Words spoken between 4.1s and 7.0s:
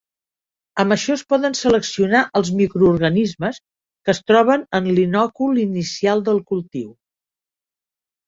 es troben en l'inòcul inicial del cultiu.